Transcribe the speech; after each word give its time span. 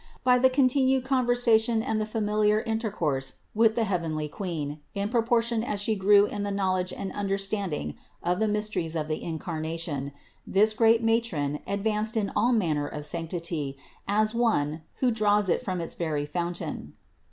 By 0.23 0.39
the 0.39 0.49
continued 0.49 1.05
conversation 1.05 1.83
and 1.83 2.01
the 2.01 2.07
familiar 2.07 2.61
intercourse 2.61 3.35
with 3.53 3.75
the 3.75 3.83
heavenly 3.83 4.27
Queen 4.27 4.79
in 4.95 5.09
proportion 5.09 5.63
as 5.63 5.79
she 5.79 5.93
grew 5.93 6.25
in 6.25 6.41
the 6.41 6.49
knowledge 6.49 6.91
and 6.91 7.11
understanding 7.11 7.95
of 8.23 8.39
the 8.39 8.47
mysteries 8.47 8.95
of 8.95 9.07
the 9.07 9.21
Incarnation, 9.21 10.11
this 10.47 10.73
great 10.73 11.03
matron 11.03 11.59
advanced 11.67 12.17
in 12.17 12.31
all 12.35 12.51
manner 12.51 12.87
of 12.87 13.05
sanctity, 13.05 13.77
as 14.07 14.33
one 14.33 14.81
who 15.01 15.11
draws 15.11 15.49
it 15.49 15.61
from 15.61 15.79
its 15.79 15.93
very 15.93 16.25
fountain. 16.25 16.93